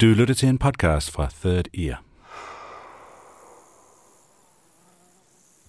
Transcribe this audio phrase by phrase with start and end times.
[0.00, 2.02] Du lytter til en podcast fra Third Ear.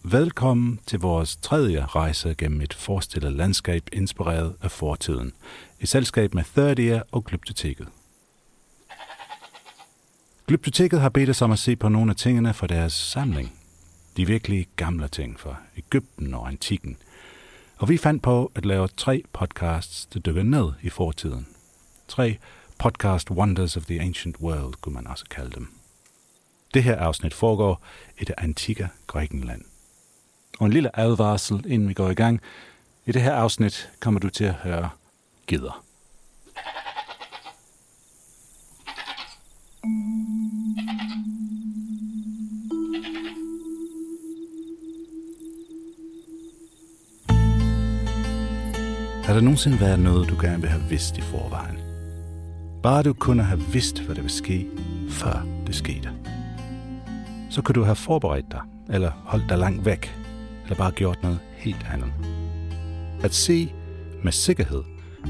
[0.04, 5.34] Velkommen til vores tredje rejse gennem et forestillet landskab inspireret af fortiden,
[5.80, 7.88] i selskab med Third Ear og Glyptoteket.
[10.48, 13.54] Glyptoteket har bedt os om at se på nogle af tingene fra deres samling.
[14.18, 16.98] De virkelig gamle ting fra Ægypten og antikken.
[17.78, 21.48] Og vi fandt på at lave tre podcasts, der dykker ned i fortiden.
[22.08, 22.38] Tre
[22.80, 25.68] podcast Wonders of the Ancient World, kunne man også kalde dem.
[26.74, 27.82] Det her afsnit foregår
[28.20, 29.62] i det antikke Grækenland.
[30.60, 32.42] Og en lille advarsel, inden vi går i gang.
[33.06, 34.90] I det her afsnit kommer du til at høre
[35.48, 35.84] gider.
[49.24, 51.87] Har der nogensinde været noget, du gerne vil have vidst i forvejen?
[52.88, 54.68] Bare du kunne have vidst, hvad der ville ske,
[55.10, 56.10] før det skete.
[57.50, 60.16] Så kunne du have forberedt dig, eller holdt dig langt væk,
[60.64, 62.14] eller bare gjort noget helt andet.
[63.24, 63.74] At se
[64.24, 64.84] med sikkerhed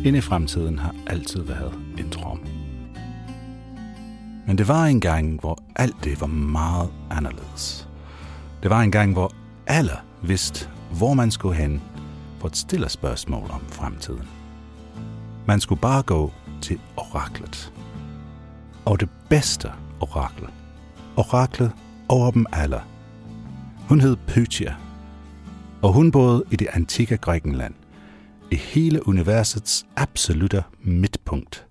[0.05, 2.39] ind i fremtiden har altid været en drøm.
[4.47, 7.89] Men det var en gang, hvor alt det var meget anderledes.
[8.63, 9.31] Det var en gang, hvor
[9.67, 11.81] alle vidste, hvor man skulle hen
[12.39, 14.27] for at stille spørgsmål om fremtiden.
[15.45, 17.73] Man skulle bare gå til oraklet.
[18.85, 20.47] Og det bedste orakel.
[21.17, 21.71] Oraklet
[22.09, 22.81] over dem alle.
[23.89, 24.75] Hun hed Pythia,
[25.81, 27.73] og hun boede i det antikke Grækenland,
[28.51, 31.65] i hele universets absolute midtpunkt,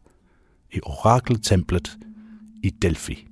[0.73, 1.99] i orakeltemplet
[2.63, 3.29] i Delphi.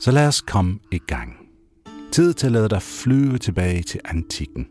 [0.00, 1.36] Så lad os komme i gang.
[2.12, 4.66] Tid til at lade dig flyve tilbage til antikken,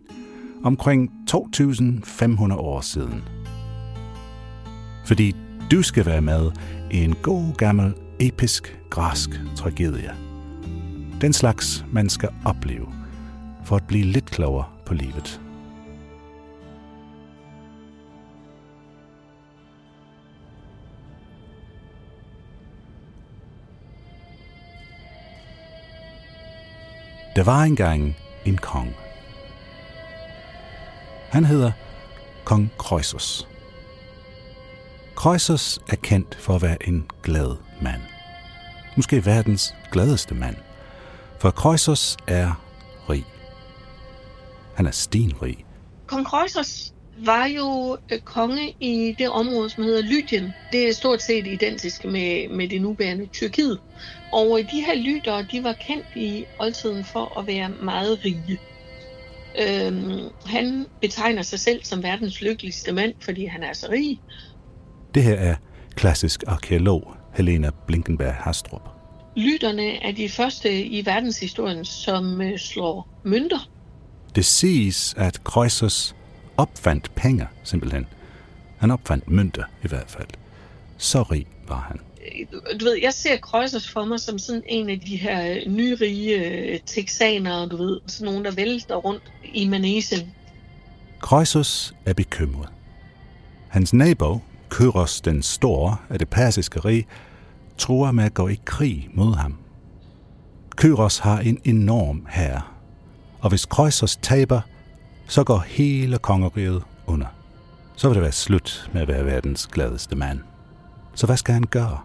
[0.63, 3.23] omkring 2500 år siden–
[5.07, 5.35] fordi
[5.71, 6.51] du skal være med
[6.91, 10.11] i en god gammel episk græsk tragedie.
[11.21, 12.87] Den slags, man skal opleve
[13.65, 15.41] for at blive lidt klogere på livet.
[27.35, 28.15] Der var engang
[28.45, 28.95] en kong.
[31.29, 31.71] Han hedder
[32.45, 33.56] kong Kreusus.
[35.27, 38.01] Croesus er kendt for at være en glad mand.
[38.95, 40.55] Måske verdens gladeste mand.
[41.39, 42.65] For Croesus er
[43.09, 43.25] rig.
[44.75, 45.65] Han er stenrig.
[46.05, 46.93] Kong Croesus
[47.25, 50.53] var jo øh, konge i det område, som hedder Lydien.
[50.71, 53.79] Det er stort set identisk med, med det nuværende Tyrkiet.
[54.33, 58.59] Og øh, de her lyder, de var kendt i oldtiden for at være meget rige.
[59.59, 64.19] Øhm, han betegner sig selv som verdens lykkeligste mand, fordi han er så rig.
[65.15, 65.55] Det her er
[65.95, 68.81] klassisk arkeolog Helena Blinkenberg Hastrup.
[69.35, 73.69] Lytterne er de første i verdenshistorien, som øh, slår mønter.
[74.35, 76.15] Det siges, at Croesus
[76.57, 78.05] opfandt penge, simpelthen.
[78.77, 80.27] Han opfandt mønter i hvert fald.
[80.97, 81.99] Så rig var han.
[82.79, 86.45] Du ved, jeg ser Croesus for mig som sådan en af de her øh, nyrige
[86.45, 87.99] øh, texanere, du ved.
[88.07, 89.23] Sådan nogen, der vælter rundt
[89.53, 90.33] i manesen.
[91.19, 92.69] Croesus er bekymret.
[93.67, 97.07] Hans nabo, Kyros den Store af det persiske rig,
[97.77, 99.57] truer med at gå i krig mod ham.
[100.75, 102.73] Kyros har en enorm hær,
[103.39, 104.61] og hvis Kroisos taber,
[105.27, 107.27] så går hele kongeriget under.
[107.95, 110.39] Så vil det være slut med at være verdens gladeste mand.
[111.15, 111.99] Så hvad skal han gøre?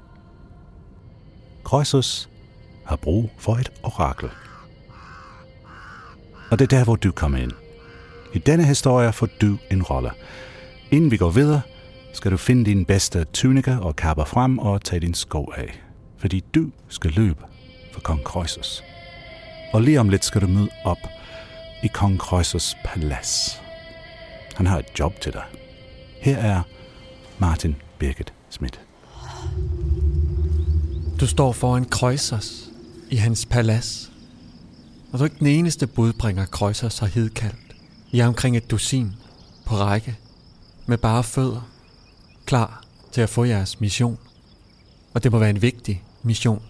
[1.64, 2.28] Kroisos
[2.86, 4.28] har brug for et orakel.
[6.50, 7.52] Og det er der, hvor du kommer ind.
[8.34, 10.10] I denne historie får du en rolle.
[10.90, 11.60] Inden vi går videre,
[12.12, 15.82] skal du finde din bedste tunika og kapper frem og tage din sko af.
[16.18, 17.44] Fordi du skal løbe
[17.92, 18.82] for kong Kreusus.
[19.72, 20.98] Og lige om lidt skal du møde op
[21.82, 23.62] i kong Kreusus palads.
[24.54, 25.44] Han har et job til dig.
[26.20, 26.62] Her er
[27.38, 28.80] Martin Birgit Schmidt.
[31.20, 32.70] Du står foran Kreusus
[33.10, 34.12] i hans palads.
[35.12, 37.76] Og du er ikke den eneste budbringer, Croesus har hedkaldt.
[38.10, 39.12] I er omkring et dusin
[39.66, 40.16] på række
[40.86, 41.71] med bare fødder
[42.52, 44.18] klar til at få jeres mission.
[45.14, 46.62] Og det må være en vigtig mission.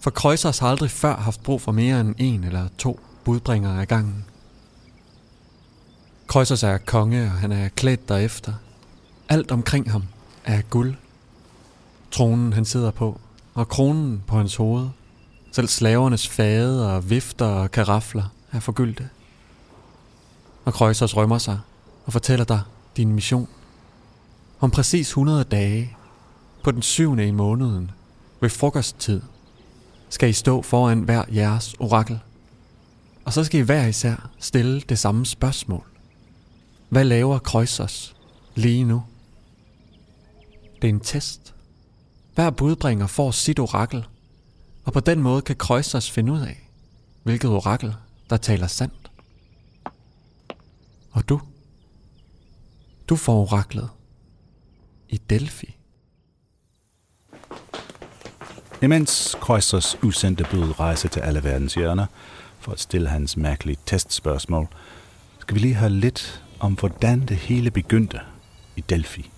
[0.00, 3.88] For Kreuzers har aldrig før haft brug for mere end en eller to budbringere af
[3.88, 4.24] gangen.
[6.26, 8.52] Kreuzers er konge, og han er klædt derefter.
[9.28, 10.04] Alt omkring ham
[10.44, 10.94] er guld.
[12.10, 13.20] Tronen han sidder på,
[13.54, 14.88] og kronen på hans hoved.
[15.52, 19.08] Selv slavernes fade og vifter og karafler er forgyldte.
[20.64, 21.58] Og Kreuzers rømmer sig
[22.06, 22.60] og fortæller dig
[22.96, 23.48] din mission.
[24.60, 25.96] Om præcis 100 dage,
[26.64, 27.90] på den syvende i måneden,
[28.40, 29.22] ved frokosttid,
[30.08, 32.20] skal I stå foran hver jeres orakel.
[33.24, 35.86] Og så skal I hver især stille det samme spørgsmål.
[36.88, 38.16] Hvad laver Kreuzers
[38.54, 39.02] lige nu?
[40.82, 41.54] Det er en test.
[42.34, 44.06] Hver budbringer får sit orakel,
[44.84, 46.70] og på den måde kan Kreuzers finde ud af,
[47.22, 47.94] hvilket orakel,
[48.30, 49.10] der taler sandt.
[51.10, 51.40] Og du?
[53.08, 53.88] Du får oraklet
[55.08, 55.76] i Delphi.
[58.82, 62.06] Imens Kreuzers udsendte bud rejse til alle verdens hjørner
[62.60, 64.68] for at stille hans mærkelige testspørgsmål,
[65.38, 68.20] skal vi lige høre lidt om, hvordan det hele begyndte
[68.76, 69.30] i Delphi.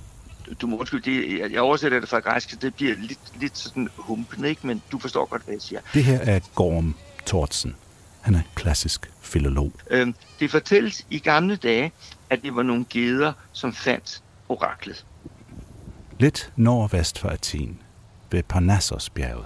[0.61, 3.89] Du må undskylde, det, jeg oversætter det fra græsk, så det bliver lidt, lidt sådan
[3.97, 4.67] humpende, ikke?
[4.67, 5.81] men du forstår godt, hvad jeg siger.
[5.95, 6.95] Det her er Gorm
[7.27, 7.77] Tortsen.
[8.21, 9.73] Han er klassisk filolog.
[9.91, 11.93] Øhm, det fortælles i gamle dage,
[12.31, 15.05] at det var nogle geder, som fandt oraklet.
[16.21, 17.79] Lidt nordvest for Athen,
[18.31, 19.45] ved Parnassosbjerget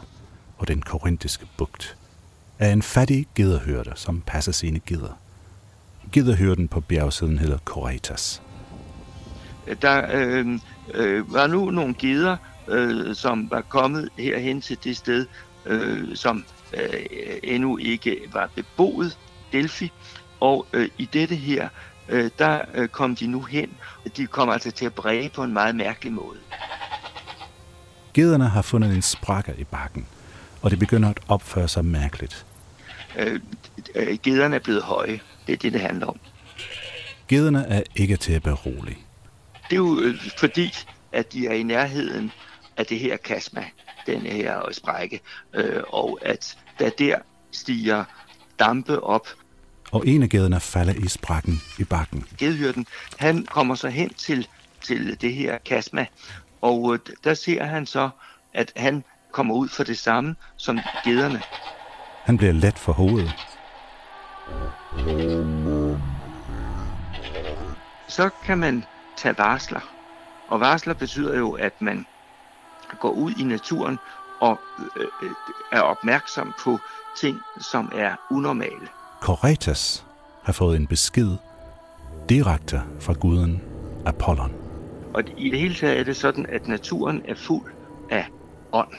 [0.58, 1.96] og den korintiske bugt,
[2.58, 5.18] er en fattig gederhørte, som passer sine geder.
[6.12, 8.42] Gederhørten på bjergsiden hedder Koretas.
[9.82, 10.46] Der øh,
[10.94, 12.36] øh, var nu nogle geder,
[12.68, 15.26] øh, som var kommet herhen til det sted,
[15.66, 16.44] øh, som
[16.74, 17.06] øh,
[17.42, 19.18] endnu ikke var beboet,
[19.52, 19.92] Delphi.
[20.40, 21.68] Og øh, i dette her,
[22.12, 23.70] øh, der øh, kom de nu hen.
[24.16, 26.38] De kom altså til at bræge på en meget mærkelig måde.
[28.14, 30.06] Gederne har fundet en sprække i bakken,
[30.62, 32.46] og det begynder at opføre sig mærkeligt.
[33.18, 33.40] Øh,
[33.94, 35.20] øh, gederne er blevet høje.
[35.46, 36.20] Det er det, det handler om.
[37.28, 38.98] Gederne er ikke til at berolige.
[39.70, 40.74] Det er jo øh, fordi,
[41.12, 42.32] at de er i nærheden
[42.76, 43.64] af det her kasma,
[44.06, 45.20] den her sprække,
[45.54, 47.16] øh, og at der der
[47.52, 48.04] stiger
[48.58, 49.28] dampe op.
[49.92, 52.24] Og en af gederne falder i sprækken i bakken.
[52.38, 52.86] Gedhyrden,
[53.18, 54.48] han kommer så hen til,
[54.80, 56.06] til det her kasma,
[56.60, 58.10] og øh, der ser han så,
[58.54, 61.42] at han kommer ud for det samme som gederne.
[62.24, 63.32] Han bliver let for hovedet.
[68.08, 68.84] Så kan man
[69.16, 69.80] tage varsler.
[70.48, 72.06] Og varsler betyder jo, at man
[73.00, 73.98] går ud i naturen
[74.40, 74.60] og
[74.96, 75.30] øh, øh,
[75.72, 76.78] er opmærksom på
[77.16, 78.88] ting, som er unormale.
[79.22, 80.04] Koretas
[80.42, 81.36] har fået en besked
[82.28, 83.62] direkte fra guden
[84.06, 84.52] Apollon.
[85.14, 87.72] Og i det hele taget er det sådan, at naturen er fuld
[88.10, 88.26] af
[88.72, 88.92] ånd.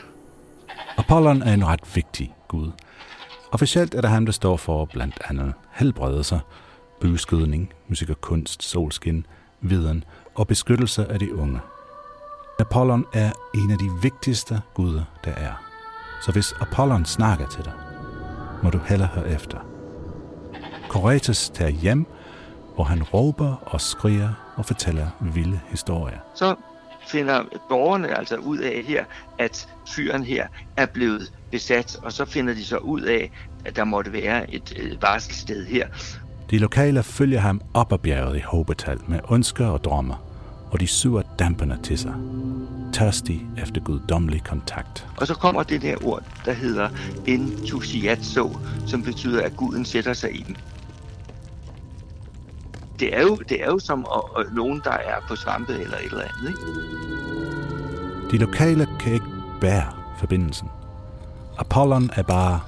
[0.97, 2.71] Apollon er en ret vigtig gud.
[3.51, 6.39] Officielt er det ham, der står for blandt andet helbredelser,
[7.01, 9.25] bygeskydning, musik og kunst, solskin,
[9.61, 10.03] viden
[10.35, 11.59] og beskyttelse af de unge.
[12.59, 15.53] Apollon er en af de vigtigste guder, der er.
[16.21, 17.73] Så hvis Apollon snakker til dig,
[18.63, 19.72] må du hellere høre efter.
[20.93, 22.05] Koretus tager hjem,
[22.75, 26.17] hvor han råber og skriger og fortæller vilde historier.
[26.35, 26.55] Så
[27.07, 29.05] finder borgerne altså ud af her,
[29.39, 30.47] at fyren her
[30.77, 33.31] er blevet besat, og så finder de så ud af,
[33.65, 35.87] at der måtte være et varselssted her.
[36.51, 40.25] De lokale følger ham op ad bjerget i håbetal med ønsker og drømmer,
[40.71, 42.13] og de suger dampene til sig,
[42.93, 45.07] tørstig efter guddommelig kontakt.
[45.17, 46.89] Og så kommer det der ord, der hedder
[47.27, 48.57] entusiazo,
[48.87, 50.55] som betyder, at guden sætter sig i dem.
[53.03, 55.97] Det er jo, det er jo som at, at nogen, der er på svampe eller
[55.97, 56.47] et eller andet.
[56.47, 56.59] Ikke?
[58.31, 59.25] De lokale kan ikke
[59.61, 60.69] bære forbindelsen.
[61.57, 62.59] Apollon er bare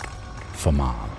[0.53, 1.11] for meget.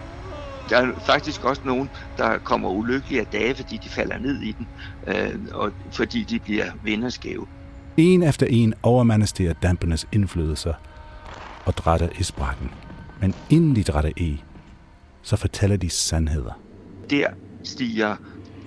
[0.70, 4.52] Der er faktisk også nogen, der kommer ulykkelige af dage, fordi de falder ned i
[4.52, 4.68] den,
[5.06, 7.46] øh, og fordi de bliver vinderskæve.
[7.96, 10.74] En efter en af dampenes indflydelser
[11.64, 12.70] og drætter i sprækken.
[13.20, 14.42] Men inden de drætter i,
[15.22, 16.60] så fortæller de sandheder.
[17.10, 17.26] Der
[17.64, 18.16] stiger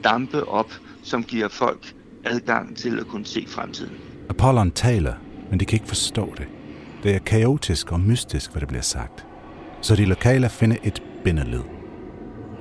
[0.03, 0.71] dampe op,
[1.03, 1.93] som giver folk
[2.25, 3.93] adgang til at kunne se fremtiden.
[4.29, 5.13] Apollon taler,
[5.49, 6.47] men de kan ikke forstå det.
[7.03, 9.25] Det er kaotisk og mystisk, hvad det bliver sagt.
[9.81, 11.63] Så de lokale finder et bindeled.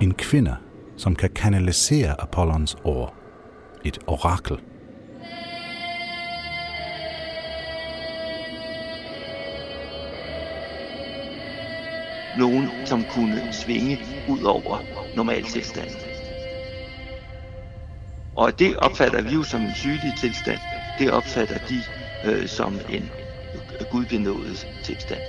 [0.01, 0.57] En kvinde,
[0.97, 3.15] som kan kanalisere Apollons ord.
[3.85, 4.57] Et orakel.
[12.39, 14.79] Nogen, som kunne svinge ud over
[15.17, 16.08] normal tilstand.
[18.39, 20.59] Og det opfatter vi jo som en sygelig tilstand.
[20.99, 21.83] Det opfatter de
[22.25, 23.11] øh, som en
[23.91, 25.21] gudbenået tilstand.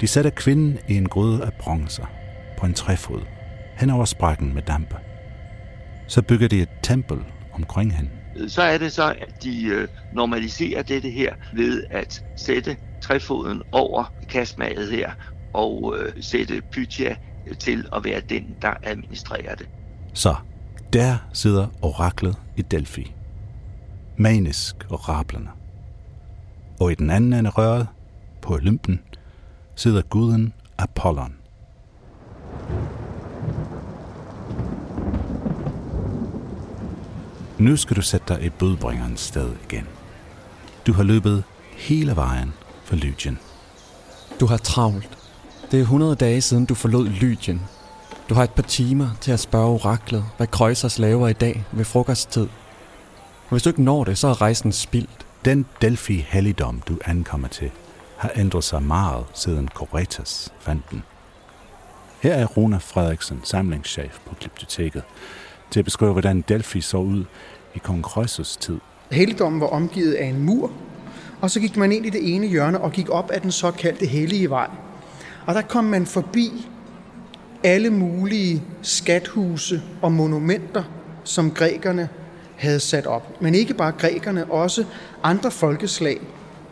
[0.00, 2.06] De sætter kvinden i en gryde af bronzer
[2.58, 3.20] på en træfod
[3.76, 4.96] hen over sprækken med dampe.
[6.06, 7.18] Så bygger de et tempel
[7.52, 8.10] omkring hende.
[8.48, 14.12] Så er det så, at de øh, normaliserer dette her ved at sætte træfoden over
[14.28, 15.10] kasmaget her
[15.52, 17.16] og øh, sætte Pythia
[17.58, 19.68] til at være den, der administrerer det.
[20.14, 20.34] Så
[20.92, 23.12] der sidder oraklet i Delphi.
[24.16, 25.50] manisk og rablende.
[26.80, 27.86] Og i den anden ende røret,
[28.42, 29.00] på Olympen,
[29.76, 31.34] sidder guden Apollon.
[37.58, 39.86] Nu skal du sætte dig i budbringerens sted igen.
[40.86, 41.44] Du har løbet
[41.76, 42.52] hele vejen
[42.84, 43.38] for Lydien.
[44.40, 45.17] Du har travlt.
[45.70, 47.60] Det er 100 dage siden, du forlod Lydien.
[48.28, 51.84] Du har et par timer til at spørge oraklet, hvad Kreuzers laver i dag ved
[51.84, 52.42] frokosttid.
[53.44, 55.26] Og hvis du ikke når det, så er rejsen spildt.
[55.44, 57.70] Den Delphi helligdom, du ankommer til,
[58.16, 61.02] har ændret sig meget siden Koretas fandt den.
[62.20, 65.02] Her er Runa Frederiksen, samlingschef på Glyptoteket,
[65.70, 67.24] til at beskrive, hvordan Delphi så ud
[67.74, 68.78] i kong Kreuzers tid.
[69.10, 70.70] Helligdommen var omgivet af en mur,
[71.40, 74.06] og så gik man ind i det ene hjørne og gik op ad den såkaldte
[74.06, 74.68] hellige vej.
[75.48, 76.68] Og der kom man forbi
[77.64, 80.82] alle mulige skathuse og monumenter,
[81.24, 82.08] som grækerne
[82.56, 83.42] havde sat op.
[83.42, 84.84] Men ikke bare grækerne, også
[85.22, 86.20] andre folkeslag.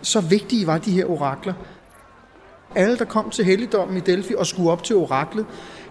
[0.03, 1.55] Så vigtige var de her orakler.
[2.75, 5.47] Alle, der kom til helligdommen i Delphi og skulle op til oraklet,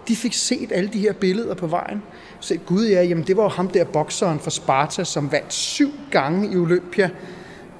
[0.08, 2.02] de fik set alle de her billeder på vejen.
[2.40, 5.90] Så gud ja, jamen det var jo ham der bokseren fra Sparta, som vandt syv
[6.10, 7.10] gange i Olympia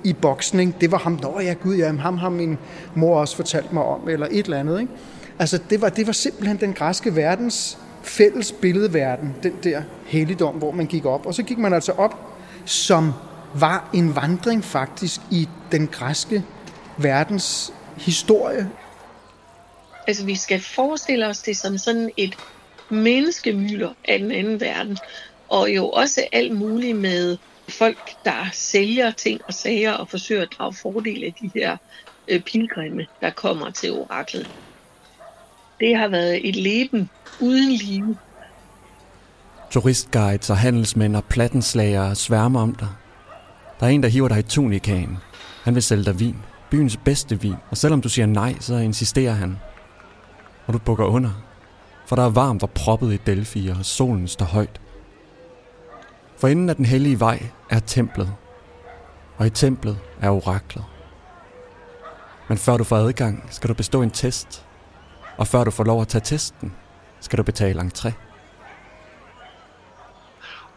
[0.06, 0.80] i boksning.
[0.80, 2.58] Det var ham, nå ja, gud ja, ham har min
[2.94, 4.80] mor også fortalt mig om, eller et eller andet.
[4.80, 4.92] Ikke?
[5.38, 10.70] Altså det var, det var simpelthen den græske verdens fælles billedverden, den der helligdom, hvor
[10.70, 11.26] man gik op.
[11.26, 12.14] Og så gik man altså op,
[12.64, 13.12] som
[13.54, 16.44] var en vandring faktisk i den græske
[16.96, 18.70] verdens historie.
[20.06, 22.36] Altså, vi skal forestille os det som sådan et
[22.88, 24.98] menneskemylder af den anden verden,
[25.48, 27.36] og jo også alt muligt med
[27.68, 31.76] folk, der sælger ting og sager og forsøger at drage fordel af de her
[32.28, 34.50] øh, pilgrimme, der kommer til oraklet.
[35.80, 38.16] Det har været et leben uden liv.
[39.70, 42.88] Turistguides og handelsmænd og plattenslagere sværmer om dig.
[43.80, 45.18] Der er en, der hiver dig i tunikagen.
[45.64, 46.36] Han vil sælge dig vin.
[46.70, 47.54] Byens bedste vin.
[47.70, 49.58] Og selvom du siger nej, så insisterer han.
[50.66, 51.30] Og du bukker under.
[52.06, 54.80] For der er varmt og proppet i Delphi, og solen står højt.
[56.38, 58.34] For inden af den hellige vej er templet.
[59.36, 60.84] Og i templet er oraklet.
[62.48, 64.66] Men før du får adgang, skal du bestå en test.
[65.38, 66.72] Og før du får lov at tage testen,
[67.20, 68.12] skal du betale entré.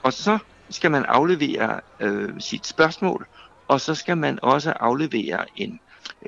[0.04, 0.38] Og så
[0.70, 3.28] skal man aflevere øh, sit spørgsmål,
[3.68, 5.80] og så skal man også aflevere en,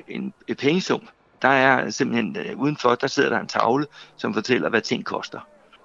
[0.08, 1.08] en, en pengesum.
[1.42, 3.86] Der er simpelthen øh, udenfor, der sidder der en tavle,
[4.16, 5.40] som fortæller, hvad ting koster.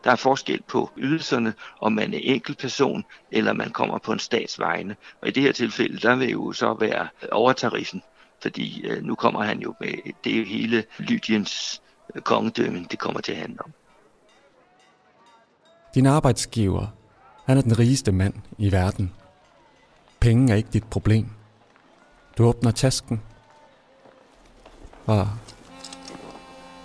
[0.08, 4.96] Der er forskel på ydelserne, om man er enkeltperson, eller man kommer på en statsvejne.
[5.22, 8.02] Og i det her tilfælde, der vil jo så være overtariffen,
[8.42, 11.82] fordi øh, nu kommer han jo med det hele Lydiens
[12.16, 13.74] øh, kongedømme, det kommer til at handle om.
[15.96, 16.88] Din arbejdsgiver,
[17.46, 19.14] han er den rigeste mand i verden.
[20.20, 21.30] Penge er ikke dit problem.
[22.38, 23.22] Du åbner tasken,
[25.06, 25.28] og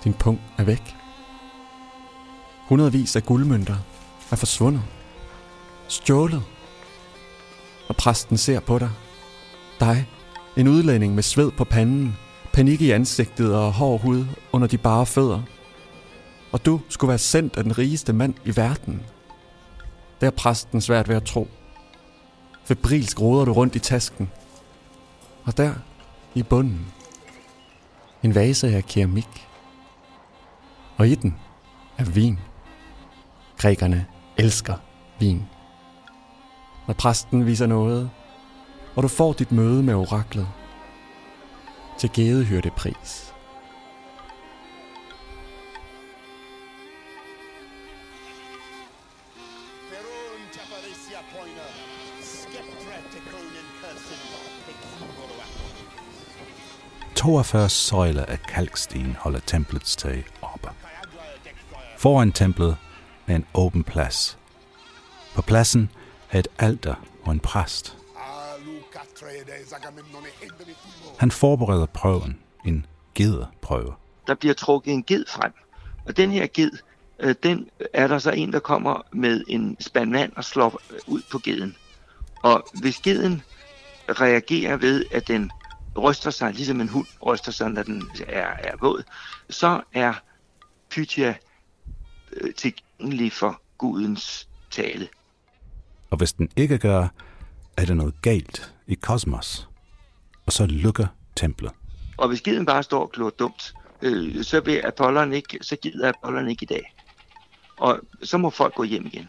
[0.04, 1.01] din punkt er væk.
[2.72, 3.76] Hundredvis af guldmønter
[4.30, 4.82] er forsvundet.
[5.88, 6.42] Stjålet.
[7.88, 8.90] Og præsten ser på dig.
[9.80, 10.08] Dig,
[10.56, 12.16] en udlænding med sved på panden,
[12.52, 15.42] panik i ansigtet og hård hud under de bare fødder.
[16.52, 19.02] Og du skulle være sendt af den rigeste mand i verden.
[20.20, 21.48] Det er præsten svært ved at tro.
[22.64, 24.30] Febrilsk roder du rundt i tasken.
[25.44, 25.74] Og der,
[26.34, 26.86] i bunden,
[28.22, 29.48] en vase af keramik.
[30.96, 31.36] Og i den
[31.98, 32.38] er vin.
[33.58, 34.06] Grækerne
[34.36, 34.74] elsker
[35.20, 35.48] vin.
[36.86, 38.10] Når præsten viser noget,
[38.96, 40.48] og du får dit møde med oraklet,
[41.98, 43.34] til gedehyrde pris.
[49.90, 50.40] Perun
[51.32, 51.62] Poina,
[57.16, 60.68] 42 søjler af kalksten holder templets tag oppe.
[61.98, 62.76] Foran templet
[63.26, 64.38] er en åben plads.
[65.34, 65.90] På pladsen
[66.30, 67.96] er et alter og en præst.
[71.18, 73.94] Han forbereder prøven, en gederprøve.
[74.26, 75.52] der bliver trukket en ged frem.
[76.06, 76.70] Og den her ged,
[77.20, 80.98] øh, den er der så en, der kommer med en spand vand og slår øh,
[81.06, 81.76] ud på geden.
[82.42, 83.42] Og hvis geden
[84.08, 85.50] reagerer ved, at den
[85.96, 89.02] ryster sig, ligesom en hund ryster sig, når den er, er våd,
[89.50, 90.14] så er
[90.90, 91.34] Pythia
[92.32, 92.54] øh,
[93.02, 95.08] tilgængelig for gudens tale.
[96.10, 97.08] Og hvis den ikke gør,
[97.76, 99.68] er der noget galt i kosmos.
[100.46, 101.06] Og så lukker
[101.36, 101.72] templet.
[102.16, 106.48] Og hvis geden bare står og dumt, øh, så, vil Apollon ikke, så gider Apollon
[106.48, 106.94] ikke i dag.
[107.76, 109.28] Og så må folk gå hjem igen.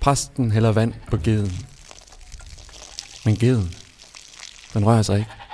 [0.00, 1.52] Præsten hælder vand på geden.
[3.24, 3.74] Men geden,
[4.74, 5.47] den rører sig ikke.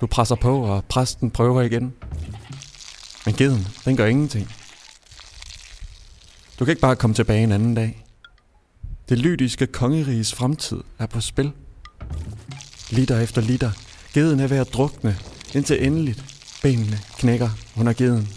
[0.00, 1.94] Du presser på, og præsten prøver igen.
[3.26, 4.48] Men geden, den gør ingenting.
[6.58, 8.04] Du kan ikke bare komme tilbage en anden dag.
[9.08, 11.52] Det lydiske kongeriges fremtid er på spil.
[12.90, 13.70] Liter efter liter.
[14.14, 15.16] Geden er ved at drukne,
[15.54, 16.24] indtil endeligt
[16.62, 18.28] benene knækker under geden.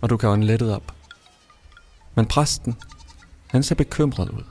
[0.00, 0.94] Og du kan ånde lettet op.
[2.14, 2.76] Men præsten,
[3.46, 4.42] han ser bekymret ud.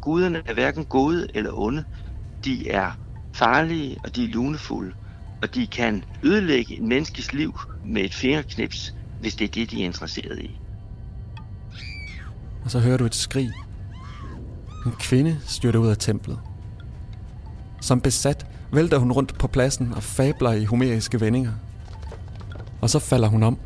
[0.00, 1.84] Guderne er hverken gode eller onde.
[2.44, 2.90] De er
[3.32, 4.92] farlige, og de er lunefulde.
[5.42, 9.82] Og de kan ødelægge en menneskes liv med et fingerknips, hvis det er det, de
[9.82, 10.60] er interesseret i.
[12.64, 13.52] Og så hører du et skrig.
[14.86, 16.38] En kvinde styrter ud af templet.
[17.80, 21.52] Som besat vælter hun rundt på pladsen og fabler i homeriske vendinger.
[22.80, 23.58] Og så falder hun om.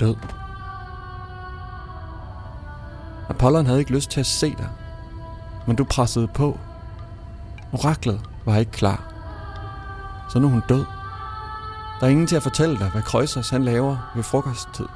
[0.00, 0.16] Død.
[3.28, 4.68] Apollon havde ikke lyst til at se dig.
[5.66, 6.58] Men du pressede på.
[7.72, 9.14] Oraklet var ikke klar.
[10.32, 10.84] Så nu er hun død.
[12.00, 14.86] Der er ingen til at fortælle dig, hvad Krøjsers han laver ved frokosttid.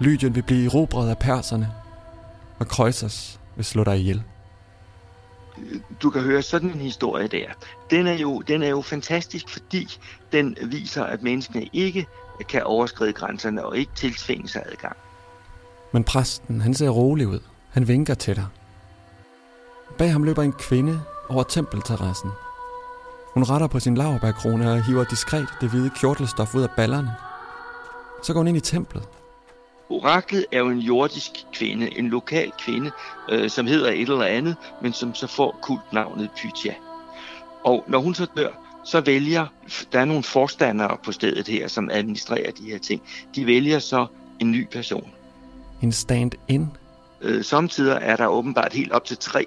[0.00, 1.72] Lydien vil blive erobret af perserne,
[2.58, 4.22] og Krøjsers vil slå dig ihjel.
[6.02, 7.46] du kan høre sådan en historie der.
[7.90, 9.98] Den er jo, den er jo fantastisk, fordi
[10.32, 12.06] den viser, at menneskene ikke
[12.48, 14.96] kan overskride grænserne og ikke tiltvinge sig adgang.
[15.92, 17.40] Men præsten, han ser rolig ud.
[17.70, 18.46] Han vinker til dig.
[19.98, 22.30] Bag ham løber en kvinde over tempelterrassen.
[23.34, 27.14] Hun retter på sin laverbærkrone og hiver diskret det hvide kjortelstof ud af ballerne.
[28.22, 29.02] Så går hun ind i templet.
[29.88, 32.90] Oraklet er jo en jordisk kvinde, en lokal kvinde,
[33.30, 36.74] øh, som hedder et eller andet, men som så får kultnavnet Pythia.
[37.64, 38.50] Og når hun så dør,
[38.84, 39.46] så vælger,
[39.92, 43.02] der er nogle forstandere på stedet her, som administrerer de her ting,
[43.34, 44.06] de vælger så
[44.40, 45.10] en ny person.
[45.82, 46.70] En stand-in.
[47.20, 49.46] Øh, samtidig er der åbenbart helt op til tre,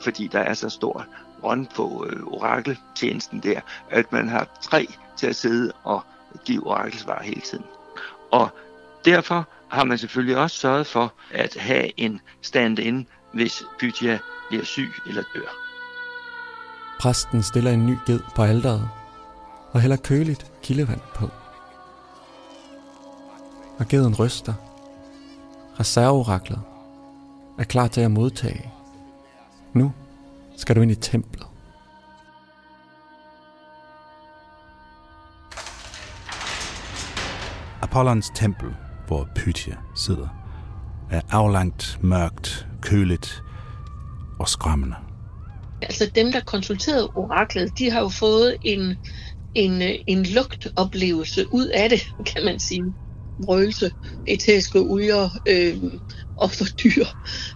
[0.00, 1.06] fordi der er så stor
[1.46, 6.02] run på øh, orakeltjenesten der, at man har tre til at sidde og
[6.44, 7.64] give orakelsvar hele tiden.
[8.30, 8.48] Og
[9.04, 14.92] derfor har man selvfølgelig også sørget for at have en stand-in, hvis Pythia bliver syg
[15.06, 15.50] eller dør.
[17.00, 18.88] Præsten stiller en ny ged på alderet
[19.72, 21.28] og hælder køligt kildevand på.
[23.78, 24.54] Og geden ryster.
[25.80, 26.60] Reserveoraklet
[27.58, 28.72] er klar til at modtage.
[29.72, 29.92] Nu
[30.56, 31.46] skal du ind i templet.
[37.82, 38.68] Apollons tempel,
[39.06, 40.28] hvor Pythia sidder,
[41.10, 43.42] er aflangt, mørkt, køligt
[44.38, 44.96] og skræmmende.
[45.82, 48.96] Altså dem, der konsulterede oraklet, de har jo fået en,
[49.54, 52.84] en, en lugtoplevelse ud af det, kan man sige.
[53.38, 53.90] Røgelse,
[54.26, 56.00] etæske olier øh,
[56.36, 57.04] og for dyr.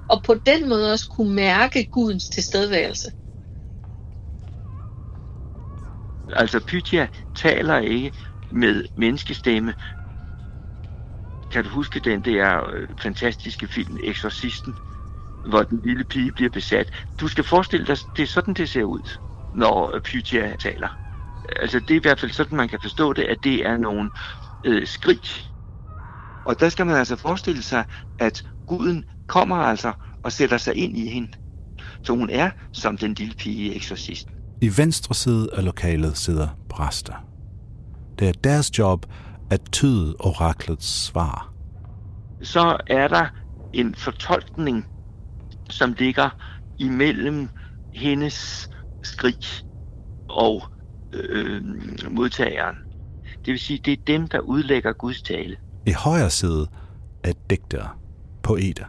[0.08, 3.12] Og på den måde også kunne mærke Gudens tilstedeværelse.
[6.32, 8.12] Altså Pythia taler ikke
[8.50, 9.74] med menneskestemme.
[11.50, 14.78] Kan du huske den der øh, fantastiske film Exorcisten,
[15.48, 16.90] hvor den lille pige bliver besat?
[17.20, 19.18] Du skal forestille dig, det er sådan, det ser ud,
[19.54, 20.88] når øh, Pythia taler.
[21.56, 24.10] Altså det er i hvert fald sådan, man kan forstå det, at det er nogle
[24.64, 25.22] øh, skrig.
[26.46, 27.84] Og der skal man altså forestille sig,
[28.18, 29.92] at guden kommer altså
[30.24, 31.28] og sætter sig ind i hende.
[32.02, 34.34] Så hun er som den lille pige i Exorcisten.
[34.62, 37.14] I venstre side af lokalet sidder præster.
[38.18, 39.06] Det er deres job
[39.50, 41.52] at tyde oraklets svar.
[42.42, 43.28] så er der
[43.72, 44.86] en fortolkning,
[45.70, 46.30] som ligger
[46.78, 47.48] imellem
[47.94, 48.68] hendes
[49.02, 49.38] skrig
[50.28, 50.62] og
[51.12, 51.62] øh,
[52.10, 52.76] modtageren.
[53.44, 55.56] Det vil sige, det er dem, der udlægger Guds tale.
[55.86, 56.66] I højre side
[57.24, 57.88] er digtere,
[58.42, 58.84] poeter.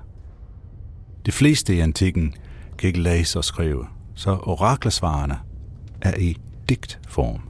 [1.26, 2.34] De fleste i antikken
[2.78, 5.40] kan ikke læse og skrive, så oraklesvarene
[6.02, 6.38] er i
[6.70, 7.50] digtform.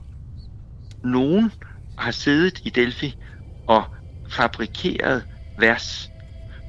[1.03, 1.51] Nogen
[1.97, 3.15] har siddet i Delphi
[3.67, 3.83] og
[4.29, 5.25] fabrikeret
[5.57, 6.11] vers,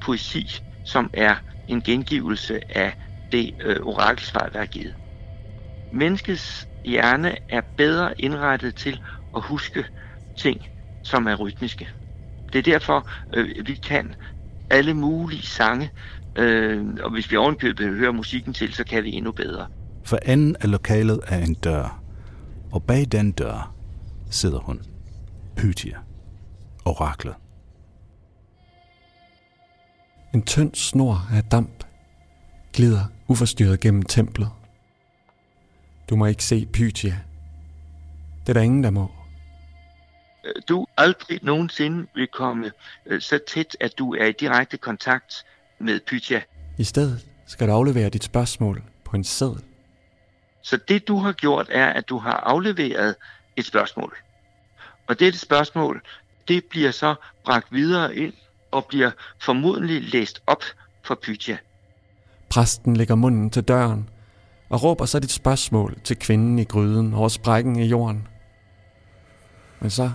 [0.01, 0.49] poesi,
[0.83, 1.35] som er
[1.67, 2.93] en gengivelse af
[3.31, 4.95] det øh, orakelsvar, der er givet.
[5.91, 9.01] Menneskets hjerne er bedre indrettet til
[9.35, 9.85] at huske
[10.37, 10.61] ting,
[11.03, 11.89] som er rytmiske.
[12.53, 14.15] Det er derfor, øh, vi kan
[14.69, 15.91] alle mulige sange,
[16.35, 19.67] øh, og hvis vi ovenkøbet hører musikken til, så kan vi endnu bedre.
[20.03, 22.01] For enden af lokalet er en dør,
[22.71, 23.73] og bag den dør
[24.29, 24.81] sidder hun,
[25.55, 25.97] Pythia,
[26.85, 27.35] oraklet.
[30.33, 31.83] En tynd snor af damp
[32.73, 34.49] glider uforstyrret gennem templet.
[36.09, 37.19] Du må ikke se Pythia.
[38.41, 39.11] Det er der ingen, der må.
[40.43, 42.71] Øh, Du aldrig nogensinde vil komme
[43.05, 45.45] øh, så tæt, at du er i direkte kontakt
[45.79, 46.41] med Pythia.
[46.77, 49.63] I stedet skal du aflevere dit spørgsmål på en seddel.
[50.61, 53.15] Så det du har gjort er, at du har afleveret
[53.55, 54.15] et spørgsmål.
[55.07, 56.01] Og dette spørgsmål,
[56.47, 58.33] det bliver så bragt videre ind
[58.71, 60.63] og bliver formodentlig læst op
[61.03, 61.57] for Pythia.
[62.49, 64.09] Præsten lægger munden til døren
[64.69, 68.27] og råber så dit spørgsmål til kvinden i gryden over sprækken i jorden.
[69.79, 70.11] Men så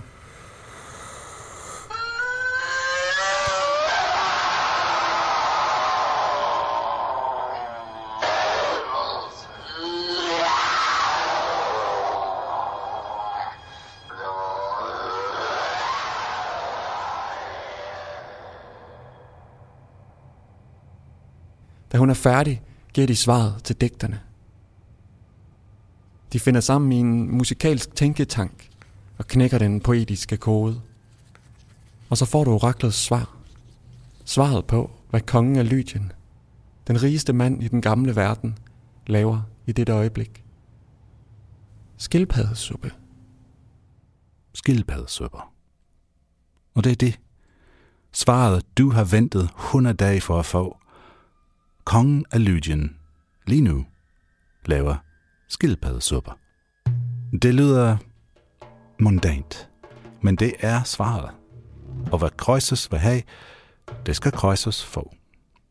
[22.09, 22.61] hun er færdig,
[22.93, 24.21] giver de svaret til digterne.
[26.33, 28.69] De finder sammen i en musikalsk tænketank
[29.17, 30.81] og knækker den poetiske kode.
[32.09, 33.37] Og så får du oraklets svar.
[34.25, 36.11] Svaret på, hvad kongen af Lydien,
[36.87, 38.57] den rigeste mand i den gamle verden,
[39.07, 40.43] laver i dette øjeblik.
[41.97, 42.91] Skildpaddesuppe.
[44.53, 45.53] skildpaddesupper.
[46.73, 47.19] Og det er det.
[48.11, 50.79] Svaret, du har ventet 100 dage for at få.
[51.89, 52.95] Kongen af Lydien,
[53.47, 53.85] lige nu,
[54.65, 54.95] laver
[55.47, 56.31] skildpaddesupper.
[57.41, 57.97] Det lyder
[58.99, 59.69] mundant,
[60.21, 61.29] men det er svaret.
[62.11, 63.21] Og hvad Krøjses vil have,
[64.05, 65.15] det skal Krøjses få.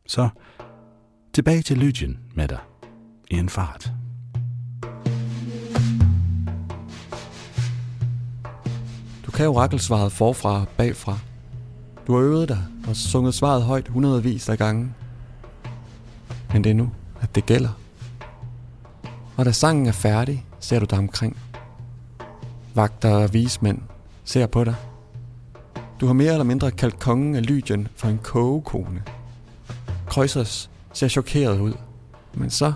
[0.07, 0.29] Så
[1.33, 2.59] tilbage til Lydien med dig
[3.31, 3.91] i en fart.
[9.25, 11.19] Du kan orakelsvaret forfra og bagfra.
[12.07, 14.93] Du har øvet dig og sunget svaret højt hundredvis af gange.
[16.53, 17.69] Men det er nu, at det gælder.
[19.37, 21.37] Og da sangen er færdig, ser du dig omkring.
[22.75, 23.81] Vagter og vismænd
[24.23, 24.75] ser på dig.
[25.99, 29.03] Du har mere eller mindre kaldt kongen af Lydien for en kogekone.
[30.07, 31.73] Krøjsers ser chokeret ud,
[32.33, 32.73] men så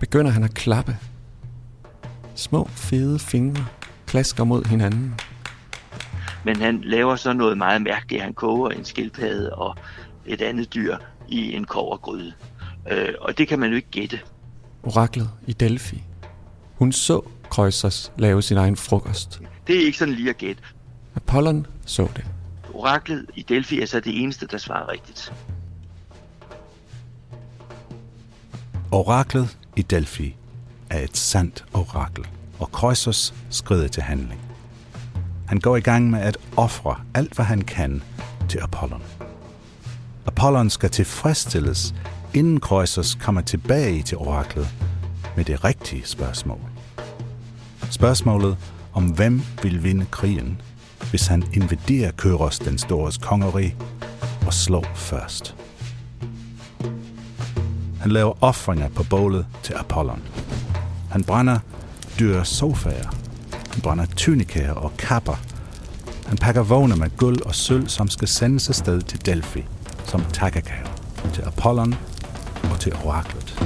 [0.00, 0.96] begynder han at klappe.
[2.34, 3.64] Små, fede fingre
[4.06, 5.14] klasker mod hinanden.
[6.44, 8.22] Men han laver så noget meget mærkeligt.
[8.22, 9.76] Han koger en skildpadde og
[10.26, 10.96] et andet dyr
[11.28, 12.32] i en kovergryde.
[12.90, 14.20] Øh, og det kan man jo ikke gætte.
[14.82, 16.02] Oraklet i Delphi.
[16.74, 19.40] Hun så Krøjsers lave sin egen frokost.
[19.66, 20.62] Det er ikke sådan lige at gætte.
[21.14, 22.24] Apollon så det.
[22.74, 25.32] Oraklet i Delphi er så det eneste, der svarer rigtigt.
[28.92, 30.36] Oraklet i Delphi
[30.90, 32.24] er et sandt orakel,
[32.58, 34.40] og Krøjsos skrider til handling.
[35.46, 38.02] Han går i gang med at ofre alt, hvad han kan
[38.48, 39.02] til Apollon.
[40.26, 41.94] Apollon skal tilfredsstilles,
[42.34, 44.68] inden Kreuzers kommer tilbage til oraklet
[45.36, 46.60] med det rigtige spørgsmål.
[47.90, 48.56] Spørgsmålet
[48.92, 50.60] om hvem vil vinde krigen,
[51.10, 53.76] hvis han invaderer Køros den stores kongerige
[54.46, 55.54] og slår først.
[58.00, 60.22] Han laver offringer på bålet til Apollon.
[61.10, 61.58] Han brænder
[62.18, 63.14] dyre sofaer.
[63.72, 65.40] Han brænder tunikaer og kapper.
[66.26, 69.64] Han pakker vogne med guld og sølv, som skal sendes afsted til Delphi
[70.08, 70.86] som takkegave
[71.34, 71.94] til Apollon
[72.78, 73.58] til oraklet.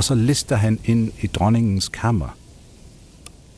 [0.00, 2.38] og så lister han ind i dronningens kammer.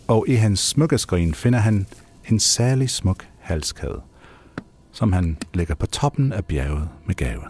[0.07, 1.87] Og i hans smykkeskrin finder han
[2.31, 4.01] en særlig smuk halskæde,
[4.93, 7.43] som han lægger på toppen af bjerget med gave.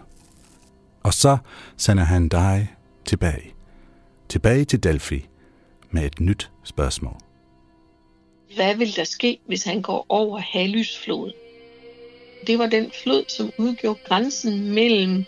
[1.03, 1.37] Og så
[1.77, 3.53] sender han dig tilbage.
[4.29, 5.27] Tilbage til Delphi
[5.93, 7.15] med et nyt spørgsmål.
[8.55, 11.33] Hvad vil der ske, hvis han går over Halysfloden?
[12.47, 15.25] Det var den flod, som udgjorde grænsen mellem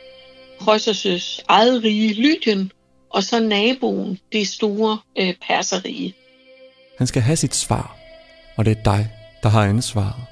[0.60, 2.72] Krøsers eget rige Lydien
[3.10, 6.14] og så naboen, det store øh, perserige.
[6.98, 7.98] Han skal have sit svar,
[8.58, 9.10] og det er dig,
[9.44, 10.24] der har ansvaret.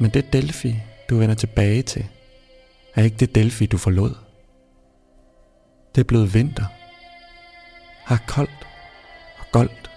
[0.00, 0.74] Men det Delphi,
[1.10, 2.06] du vender tilbage til,
[2.94, 4.14] er ikke det Delphi, du forlod.
[5.94, 6.64] Det er blevet vinter.
[8.06, 8.66] Har koldt
[9.38, 9.90] og goldt.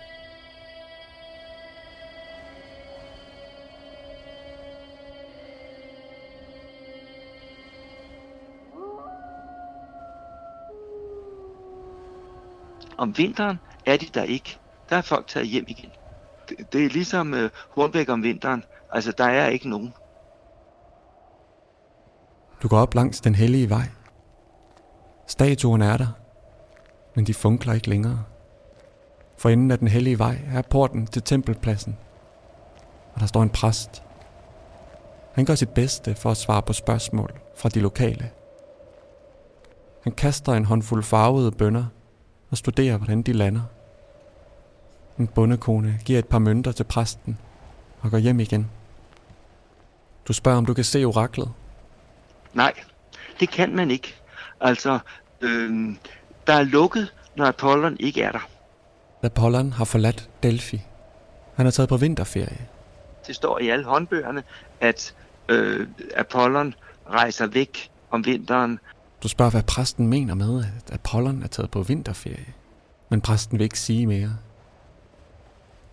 [12.98, 14.58] Om vinteren er de der ikke.
[14.90, 15.90] Der er folk taget hjem igen.
[16.50, 18.64] Det, det er ligesom øh, Hornbæk om vinteren.
[18.92, 19.94] Altså, der er ikke nogen.
[22.64, 23.90] Du går op langs den hellige vej.
[25.28, 26.08] Statuen er der,
[27.16, 28.24] men de funkler ikke længere.
[29.38, 31.98] For enden af den hellige vej er porten til tempelpladsen.
[33.14, 34.04] Og der står en præst.
[35.34, 38.30] Han gør sit bedste for at svare på spørgsmål fra de lokale.
[40.04, 41.86] Han kaster en håndfuld farvede bønder
[42.50, 43.62] og studerer, hvordan de lander.
[45.20, 47.38] En bondekone giver et par mønter til præsten
[48.02, 48.72] og går hjem igen.
[50.28, 51.52] Du spørger, om du kan se oraklet.
[52.54, 52.74] Nej,
[53.40, 54.16] det kan man ikke.
[54.62, 55.00] Altså,
[55.42, 55.96] øh,
[56.50, 58.50] der er lukket, når Apollon ikke er der.
[59.24, 60.82] Apollon har forladt Delphi.
[61.56, 62.68] Han er taget på vinterferie.
[63.28, 64.44] Det står i alle håndbøgerne,
[64.80, 65.16] at
[65.50, 66.74] øh, Apollon
[67.10, 68.80] rejser væk om vinteren.
[69.24, 72.54] Du spørger, hvad præsten mener med, at Apollon er taget på vinterferie.
[73.10, 74.38] Men præsten vil ikke sige mere.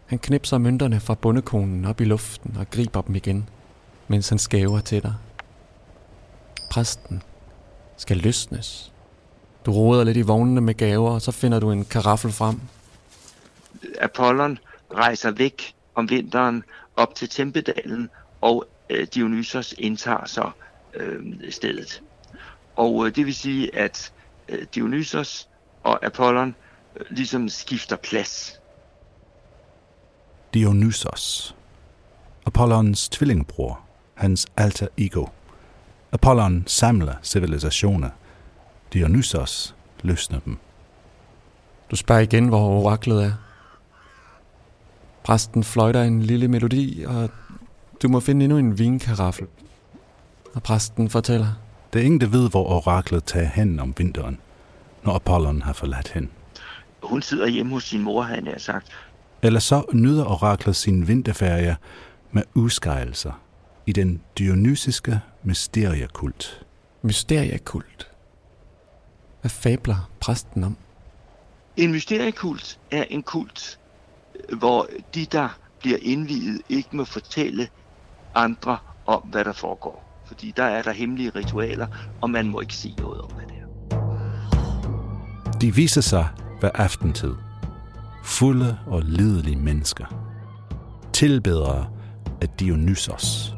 [0.07, 3.49] Han knipser mønterne fra bundekonen op i luften og griber dem igen,
[4.09, 5.14] mens han skæver til dig.
[6.71, 7.23] Præsten
[7.97, 8.92] skal løsnes.
[9.66, 12.61] Du roder lidt i vognene med gaver, og så finder du en karaffel frem.
[14.00, 14.59] Apollon
[14.94, 16.64] rejser væk om vinteren
[16.96, 20.50] op til Tempedalen, og øh, Dionysos indtager så
[20.94, 22.02] øh, stedet.
[22.76, 24.12] Og øh, det vil sige, at
[24.48, 25.48] øh, Dionysos
[25.85, 26.55] og Apollon
[26.96, 28.61] øh, ligesom skifter plads.
[30.55, 31.57] Dionysos.
[32.46, 33.81] Apollons tvillingbror,
[34.14, 35.26] hans alter ego.
[36.12, 38.11] Apollon samler civilisationer.
[38.92, 40.57] Dionysos løsner dem.
[41.90, 43.33] Du spørger igen, hvor oraklet er.
[45.25, 47.31] Præsten fløjter en lille melodi, og
[48.03, 49.46] du må finde endnu en vinkaraffel.
[50.55, 51.46] Og præsten fortæller.
[51.92, 54.38] Det er ingen, der ved, hvor oraklet tager hen om vinteren,
[55.05, 56.29] når Apollon har forladt hende.
[57.03, 58.87] Hun sidder hjemme hos sin mor, han har sagt.
[59.42, 61.77] Eller så nyder oraklet sin vinterferie
[62.33, 63.40] med udskejelser
[63.87, 66.66] i den dionysiske mysteriekult.
[67.03, 68.11] Mysteriekult.
[69.46, 70.76] Hvad fabler præsten om?
[71.76, 73.78] En mysteriekult er en kult,
[74.59, 77.68] hvor de, der bliver indviet, ikke må fortælle
[78.35, 80.22] andre om, hvad der foregår.
[80.26, 81.87] Fordi der er der hemmelige ritualer,
[82.20, 83.66] og man må ikke sige noget om, hvad det er.
[85.59, 86.28] De viser sig
[86.61, 87.35] hver aftentid.
[88.24, 90.06] Fulde og lidelige mennesker.
[91.12, 91.88] Tilbedere
[92.42, 93.54] af Dionysos.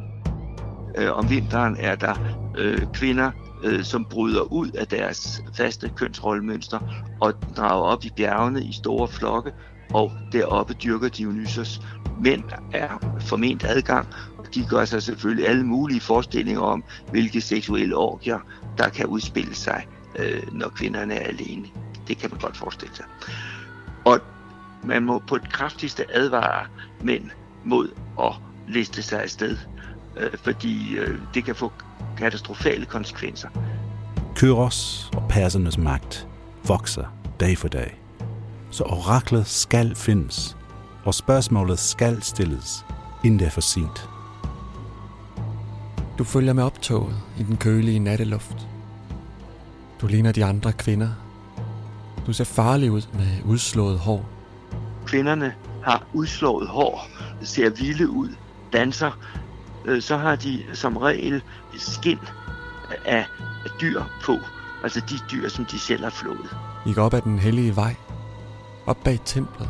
[0.97, 2.15] Øh, om vinteren er der
[2.59, 3.31] øh, kvinder,
[3.65, 6.79] øh, som bryder ud af deres faste kønsrollemønster
[7.21, 9.53] og drager op i bjergene i store flokke,
[9.95, 11.81] og deroppe dyrker Dionysos.
[12.21, 14.07] Mænd er forment adgang,
[14.39, 18.39] og de gør sig selvfølgelig alle mulige forestillinger om, hvilke seksuelle orgier,
[18.79, 19.87] der kan udspille sig,
[20.19, 21.67] øh, når kvinderne er alene.
[22.09, 23.05] Det kan man godt forestille sig.
[24.05, 24.21] Og
[24.85, 26.67] man må på det kraftigste advare
[27.01, 27.31] mænd
[27.65, 27.89] mod
[28.21, 28.33] at
[28.69, 29.57] liste sig afsted,
[30.17, 31.73] øh, fordi øh, det kan få
[32.19, 33.49] katastrofale konsekvenser.
[34.35, 36.29] Kyros og persernes magt
[36.69, 37.05] vokser
[37.41, 38.01] dag for dag.
[38.71, 40.57] Så oraklet skal findes,
[41.05, 42.85] og spørgsmålet skal stilles,
[43.25, 44.09] inden det er for sent.
[46.19, 48.69] Du følger med optoget i den kølige natteluft.
[50.01, 51.09] Du ligner de andre kvinder.
[52.27, 54.29] Du ser farlig ud med udslået hår.
[55.07, 55.55] Kvinderne
[55.85, 57.07] har udslået hår,
[57.43, 58.29] ser vilde ud,
[58.73, 59.19] danser.
[59.85, 61.43] Øh, Så har de som regel
[61.81, 62.19] skin
[63.05, 63.27] af
[63.81, 64.39] dyr på,
[64.83, 66.57] altså de dyr, som de selv har flået.
[66.87, 67.95] I går op ad den hellige vej.
[68.87, 69.69] Op bag templet.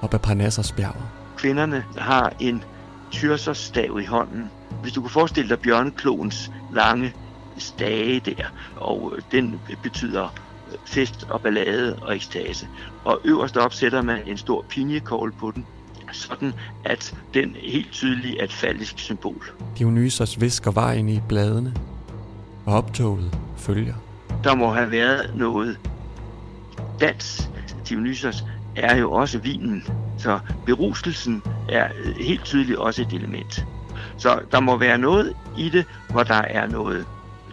[0.00, 0.96] Op ad Parnassos bjerg.
[1.36, 2.64] Kvinderne har en
[3.10, 4.50] tyrsers-stav i hånden.
[4.82, 7.14] Hvis du kan forestille dig bjørnekloens lange
[7.58, 8.44] stage der,
[8.76, 12.68] og øh, den betyder øh, fest og ballade og ekstase.
[13.04, 15.66] Og øverst op sætter man en stor pinjekogl på den,
[16.14, 16.52] sådan
[16.84, 19.44] at den helt tydeligt er et faldisk symbol.
[19.78, 21.74] Dionysos visker vejen i bladene.
[22.66, 23.94] Og optoget følger.
[24.44, 25.78] Der må have været noget
[27.00, 27.50] dans.
[27.88, 28.44] Dionysos
[28.76, 29.82] er jo også vinen,
[30.18, 33.66] så berustelsen er øh, helt tydeligt også et element.
[34.16, 37.06] Så der må være noget i det, hvor der er noget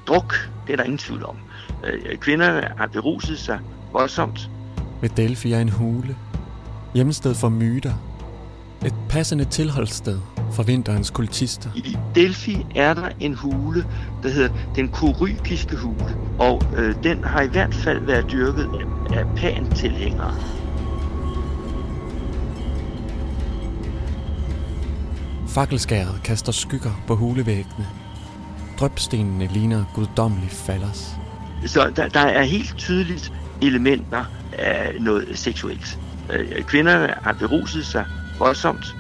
[0.08, 0.50] druk.
[0.68, 1.36] Det er der ingen tvivl om.
[1.84, 3.60] Øh, Kvinderne har beruset sig
[3.92, 4.50] voldsomt.
[5.02, 6.16] Ved Delphi er en hule.
[6.94, 7.94] Hjemsted for myter.
[8.86, 10.20] Et passende tilholdssted
[10.52, 11.70] for vinterens kultister.
[11.76, 13.86] I Delphi er der en hule,
[14.24, 19.18] der hedder den korykiske hule, og øh, den har i hvert fald været dyrket af,
[19.18, 20.36] af pan-tilhængere.
[25.48, 27.88] Fakkelskæret kaster skygger på hulevæggene.
[28.80, 31.16] Drøbstenene ligner guddommelig fallers.
[31.66, 34.26] Så der, der er helt tydeligt elementer
[34.58, 36.00] af noget seksuelt.
[36.34, 38.06] Øh, Kvinderne har beruset sig
[38.42, 38.96] voldsomt.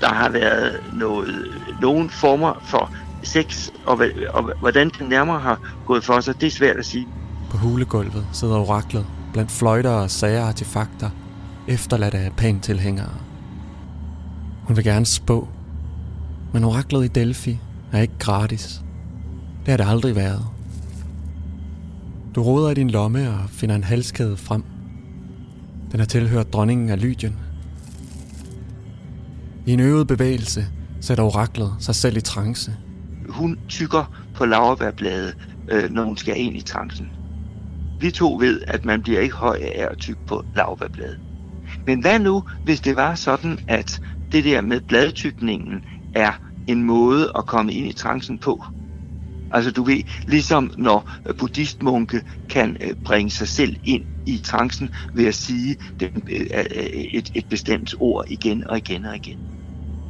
[0.00, 1.46] Der har været noget,
[1.80, 6.50] nogen former for sex, og, og hvordan den nærmere har gået for sig, det er
[6.50, 7.06] svært at sige.
[7.50, 11.10] På hulegulvet sidder oraklet blandt fløjter og sager artefakter.
[11.68, 13.14] efterladt af pantilhængere.
[14.64, 15.48] Hun vil gerne spå,
[16.52, 17.58] men oraklet i Delphi
[17.92, 18.82] er ikke gratis.
[19.60, 20.44] Det har det aldrig været.
[22.34, 24.64] Du roder i din lomme og finder en halskæde frem.
[25.92, 27.36] Den har tilhørt dronningen af Lydien.
[29.68, 30.66] I en øvet bevægelse
[31.00, 32.76] sætter oraklet sig selv i trance.
[33.28, 34.04] Hun tykker
[34.34, 35.34] på laverbærbladet,
[35.70, 37.10] øh, når hun skal ind i trancen.
[38.00, 41.18] Vi to ved, at man bliver ikke høj af at tykke på laverbærbladet.
[41.86, 44.00] Men hvad nu, hvis det var sådan, at
[44.32, 46.32] det der med bladtykningen er
[46.66, 48.64] en måde at komme ind i trancen på?
[49.50, 55.26] Altså du ved, ligesom når buddhistmunke kan øh, bringe sig selv ind i trancen ved
[55.26, 59.47] at sige øh, øh, et, et bestemt ord igen og igen og igen.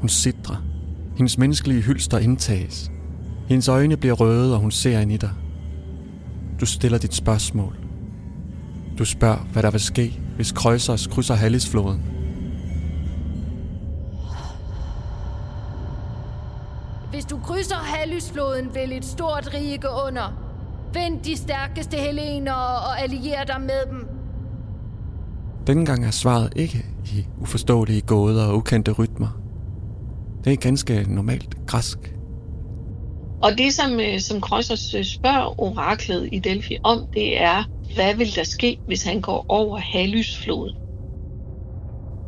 [0.01, 0.63] Hun sidder.
[1.17, 2.91] Hendes menneskelige hylster indtages.
[3.49, 5.31] Hendes øjne bliver røde, og hun ser ind i dig.
[6.61, 7.77] Du stiller dit spørgsmål.
[8.99, 12.03] Du spørger, hvad der vil ske, hvis Kreuzers krydser Hallisfloden.
[17.11, 20.45] Hvis du krydser Hallisfloden, vil et stort rige gå under.
[20.95, 24.09] Vend de stærkeste helener og allier dig med dem.
[25.67, 29.48] Denne gang er svaret ikke i uforståelige gåder og ukendte rytmer.
[30.49, 31.99] Det er ganske normalt græsk.
[33.43, 38.15] Og det, som, øh, som Kroisos øh, spørger oraklet i Delphi om, det er, hvad
[38.15, 40.77] vil der ske, hvis han går over Halysfloden?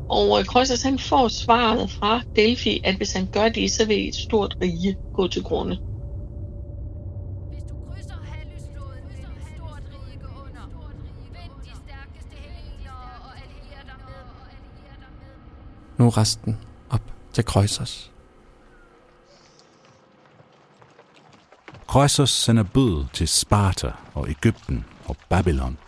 [0.09, 4.15] Og Kroisos han får svaret fra Delphi, at hvis han gør det, så vil et
[4.15, 5.77] stort rige gå til grunde.
[7.51, 10.65] Hvis du krydser Halysfloden, vil et stort rige gå under.
[11.33, 14.15] Vend de stærkeste helener og allier dig med
[15.95, 15.99] dem.
[15.99, 16.57] Nu er resten
[16.91, 17.03] op
[17.33, 18.11] til Kreuzers.
[21.91, 25.79] Kroisos sender bud til Sparta og Ægypten og Babylon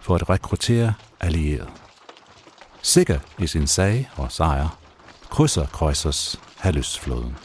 [0.00, 1.70] for at rekruttere allierede.
[2.82, 4.78] Sikker i sin sag og sejr,
[5.30, 7.36] krydser Kroisos Halysfloden.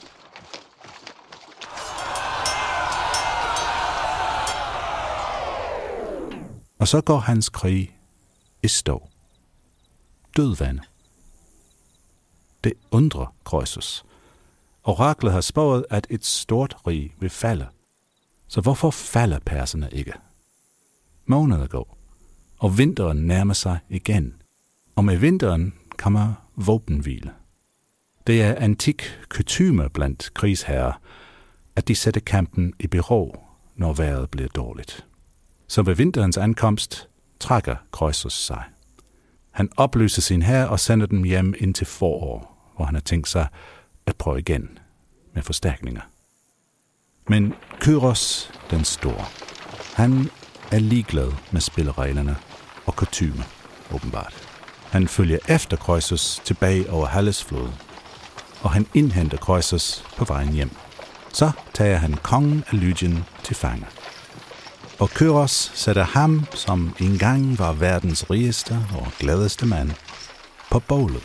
[6.80, 7.98] Og så går hans krig
[8.64, 9.08] i stå.
[10.38, 10.82] Dødvande.
[12.64, 14.06] Det undrer Krøsus.
[14.84, 17.68] Oraklet har spået, at et stort rig vil falde.
[18.48, 20.14] Så hvorfor falder perserne ikke?
[21.26, 21.98] Måneder går,
[22.58, 24.34] og vinteren nærmer sig igen.
[24.96, 27.32] Og med vinteren kommer våbenhvile.
[28.28, 31.02] Det er antik kutume blandt krigsherrer,
[31.76, 33.40] at de sætter kampen i bero,
[33.76, 35.06] når vejret bliver dårligt.
[35.68, 38.64] Så ved vinterens ankomst trækker Kreusus sig.
[39.52, 43.28] Han opløser sin hær og sender dem hjem ind til forår, hvor han har tænkt
[43.28, 43.48] sig
[44.06, 44.78] at prøve igen
[45.34, 46.02] med forstærkninger.
[47.30, 49.26] Men Kyros den store,
[49.96, 50.30] han
[50.72, 52.36] er ligeglad med spillereglerne
[52.86, 53.44] og kutume,
[53.94, 54.34] åbenbart.
[54.92, 57.74] Han følger efter Kreuzers tilbage over Hallesfloden,
[58.62, 60.72] og han indhenter Kreuzers på vejen hjem.
[61.34, 63.86] Så tager han kongen af Lydien til fange.
[65.00, 69.92] Og Kyros sætter ham, som engang var verdens rigeste og gladeste mand,
[70.72, 71.24] på bålet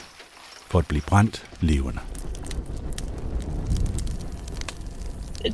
[0.68, 2.00] for at blive brændt levende.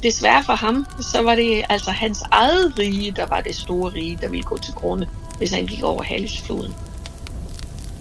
[0.03, 4.18] Desværre for ham, så var det altså hans eget rige, der var det store rige,
[4.20, 6.75] der ville gå til grunde, hvis han gik over Halysfloden.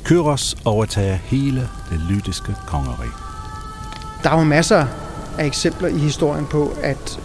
[0.03, 3.11] Kyros overtager hele det lydiske kongerige.
[4.23, 4.87] Der er jo masser
[5.37, 7.19] af eksempler i historien på, at,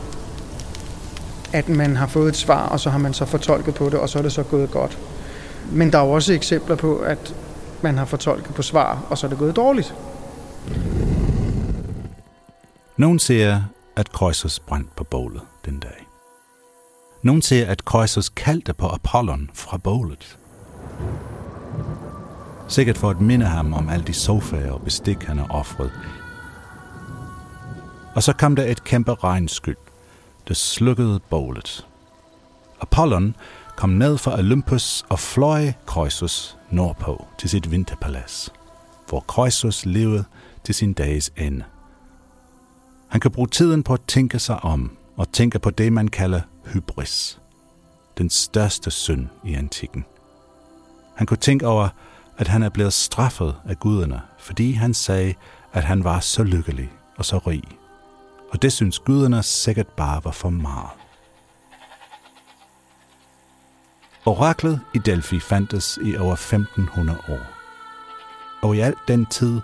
[1.53, 4.09] at man har fået et svar, og så har man så fortolket på det, og
[4.09, 4.99] så er det så gået godt.
[5.73, 7.35] Men der er jo også eksempler på, at
[7.83, 9.94] man har fortolket på svar, og så er det gået dårligt.
[12.96, 13.62] Nogen siger,
[14.01, 16.07] at Kreuzers brændte på bålet den dag.
[17.23, 20.39] Nogen siger, at Kreuzers kaldte på Apollon fra bålet.
[22.69, 25.93] Sikkert for at minde ham om alle de sofaer og bestik, han har offret.
[28.15, 29.77] Og så kom der et kæmpe regnskyld,
[30.49, 31.87] der slukkede bålet.
[32.81, 33.37] Apollon
[33.77, 38.53] kom ned fra Olympus og fløj Kreuzers nordpå til sit vinterpalads,
[39.09, 40.25] hvor Kreuzers levede
[40.65, 41.65] til sin dages ende.
[43.11, 46.40] Han kan bruge tiden på at tænke sig om og tænke på det, man kalder
[46.67, 47.40] hybris.
[48.19, 50.04] Den største synd i antikken.
[51.17, 51.88] Han kunne tænke over,
[52.38, 55.35] at han er blevet straffet af guderne, fordi han sagde,
[55.73, 57.63] at han var så lykkelig og så rig.
[58.50, 60.90] Og det synes guderne sikkert bare var for meget.
[64.27, 67.40] Oraklet i Delphi fandtes i over 1500 år.
[68.63, 69.61] Og i alt den tid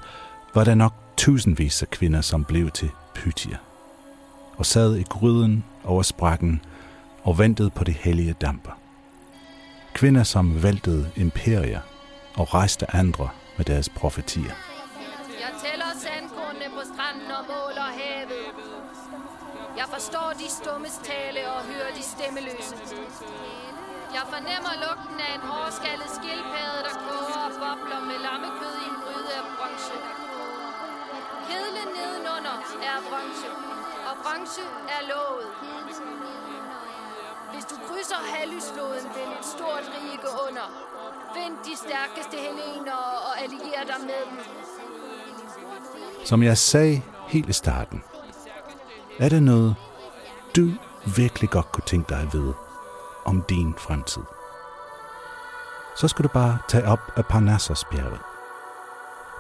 [0.55, 3.59] var der nok tusindvis af kvinder, som blev til Pythia,
[4.57, 6.61] og sad i gryden over sprakken
[7.23, 8.75] og ventede på det hellige damper.
[9.95, 11.81] Kvinder, som væltede imperier
[12.41, 14.55] og rejste andre med deres profetier.
[15.45, 18.47] Jeg tæller sandkornene på stranden og måler havet.
[19.81, 22.75] Jeg forstår de stummes tale og hører de stemmeløse.
[24.17, 28.97] Jeg fornemmer lugten af en hårskaldet skildpadde, der koger og bobler med lammekød i en
[29.05, 30.26] gryde af bronze.
[31.49, 32.57] Kedlen nedenunder
[32.91, 33.49] er bronze,
[34.09, 34.65] og bronze
[34.97, 35.49] er låget.
[37.53, 40.67] Hvis du krydser Hallysloden, vil et stort rige gå under.
[41.35, 44.39] Find de stærkeste helener og allier dig med dem.
[46.25, 48.03] Som jeg sagde helt i starten,
[49.19, 49.77] er det noget,
[50.57, 50.71] du
[51.17, 52.55] virkelig godt kunne tænke dig at vide
[53.25, 54.23] om din fremtid.
[55.97, 58.21] Så skal du bare tage op af Parnassosbjerget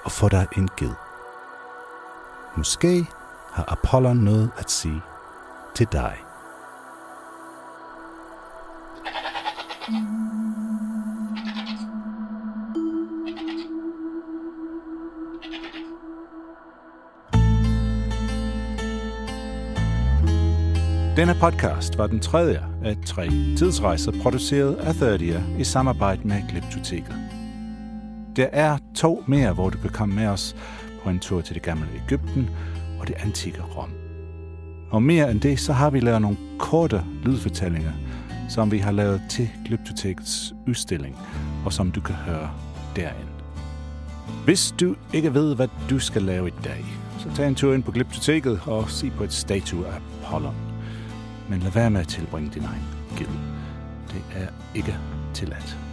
[0.04, 1.05] og få dig en ged.
[2.56, 3.06] Måske
[3.52, 5.00] har Apollon noget at sige
[5.74, 6.16] til dig.
[21.16, 23.28] Denne podcast var den tredje af tre
[23.58, 27.16] tidsrejser produceret af 30'er i samarbejde med Glyptoteket.
[28.36, 30.56] Der er to mere, hvor du kan komme med os
[31.10, 32.50] en tur til det gamle Ægypten
[33.00, 33.90] og det antikke Rom.
[34.90, 37.92] Og mere end det, så har vi lavet nogle korte lydfortællinger,
[38.48, 41.18] som vi har lavet til Glyptotekets udstilling,
[41.64, 42.50] og som du kan høre
[42.96, 43.32] derinde.
[44.44, 46.84] Hvis du ikke ved, hvad du skal lave i dag,
[47.18, 50.54] så tag en tur ind på Glyptoteket og se på et statue af Apollon.
[51.48, 52.84] Men lad være med at tilbringe din egen
[53.16, 53.28] gild.
[54.12, 54.96] Det er ikke
[55.34, 55.85] tilladt.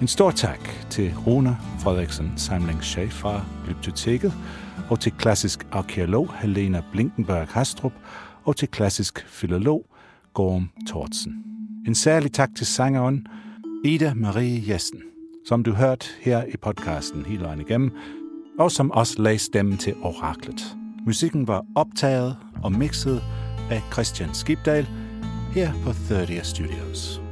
[0.00, 4.32] En stor tak til Rune Frederiksen samlingschef fra Glyptoteket,
[4.90, 7.92] og til klassisk arkeolog Helena Blinkenberg Hastrup,
[8.44, 9.86] og til klassisk filolog
[10.34, 11.32] Gorm Tortsen.
[11.86, 13.26] En særlig tak til sangeren
[13.84, 15.02] Ida Marie Jessen,
[15.46, 17.90] som du hørte her i podcasten hele vejen igennem,
[18.58, 20.76] og som også lagde stemmen til oraklet.
[21.06, 23.22] Musikken var optaget og mixet
[23.70, 24.88] af Christian Skibdal
[25.52, 27.23] her på 30 Studios.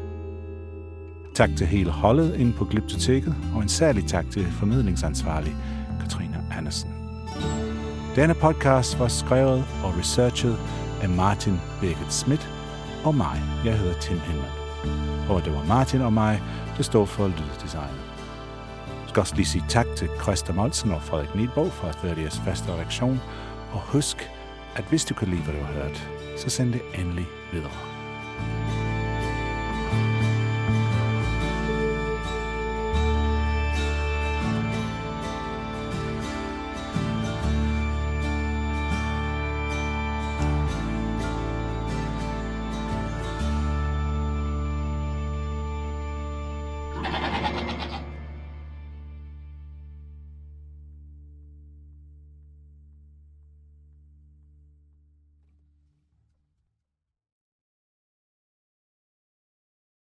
[1.35, 5.57] Tak til hele holdet inde på Glyptoteket, og en særlig tak til formidlingsansvarlig
[6.01, 6.91] Katrine Andersen.
[8.17, 10.59] Denne podcast var skrevet og researchet
[11.03, 12.51] af Martin Birgit Schmidt
[13.05, 13.43] og mig.
[13.65, 14.51] Jeg hedder Tim Hinman.
[15.29, 16.43] Og det var Martin og mig,
[16.77, 18.01] der står for lyddesignet.
[18.87, 22.73] Jeg skal også lige sige tak til Christa Molsen og Frederik Nielbo fra 30's faste
[22.73, 23.21] redaktion.
[23.73, 24.31] Og husk,
[24.77, 26.09] at hvis du kan lide, hvad du har hørt,
[26.39, 28.82] så send det endelig videre.